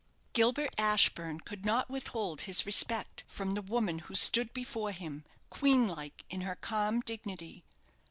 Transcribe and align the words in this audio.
Gilbert 0.33 0.73
Ashburne 0.79 1.39
could 1.41 1.63
not 1.63 1.87
withhold 1.87 2.41
his 2.41 2.65
respect 2.65 3.23
from 3.27 3.53
the 3.53 3.61
woman 3.61 3.99
who 3.99 4.15
stood 4.15 4.51
before 4.51 4.91
him, 4.91 5.23
queen 5.51 5.87
like 5.87 6.25
in 6.27 6.41
her 6.41 6.55
calm 6.55 7.01
dignity. 7.01 7.63